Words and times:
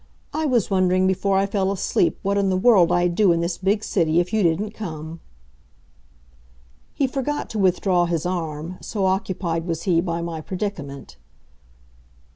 I 0.33 0.47
was 0.47 0.71
wondering, 0.71 1.05
before 1.05 1.37
I 1.37 1.45
fell 1.45 1.71
asleep, 1.71 2.17
what 2.23 2.35
in 2.35 2.49
the 2.49 2.57
world 2.57 2.91
I'd 2.91 3.13
do 3.13 3.31
in 3.31 3.41
this 3.41 3.59
big 3.59 3.83
city 3.83 4.19
if 4.19 4.33
you 4.33 4.41
didn't 4.41 4.71
come." 4.71 5.19
He 6.95 7.05
forgot 7.05 7.51
to 7.51 7.59
withdraw 7.59 8.05
his 8.07 8.25
arm, 8.25 8.79
so 8.81 9.05
occupied 9.05 9.67
was 9.67 9.83
he 9.83 10.01
by 10.01 10.23
my 10.23 10.41
predicament. 10.41 11.17